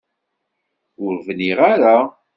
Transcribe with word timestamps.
Ur 1.03 1.13
bniɣ 1.25 1.59
ara. 1.73 1.97